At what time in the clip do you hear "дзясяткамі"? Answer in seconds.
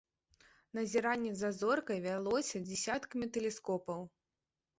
2.69-3.29